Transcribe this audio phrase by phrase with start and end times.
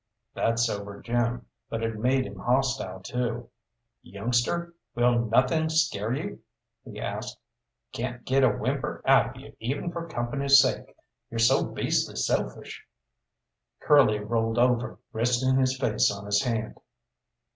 [0.33, 3.49] That sobered Jim, but it made him hostile, too.
[4.01, 6.39] "Youngster, will nothing scare you?"
[6.83, 7.37] he asked;
[7.93, 10.95] "can't get a whimper out of you even for company's sake
[11.29, 12.83] you're so beastly selfish."
[13.79, 16.79] Curly rolled over, resting his face on his hand.